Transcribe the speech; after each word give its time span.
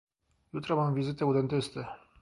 Jutro 0.53 0.75
mam 0.77 0.93
wizytę 0.95 1.25
u 1.25 1.33
dentysty. 1.33 1.85